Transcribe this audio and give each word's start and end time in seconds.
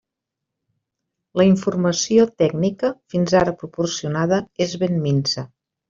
La 1.41 1.45
informació 1.49 2.27
tècnica 2.43 2.91
fins 3.15 3.37
ara 3.43 3.57
proporcionada 3.63 4.45
és 4.69 4.79
ben 4.87 5.03
minsa. 5.09 5.47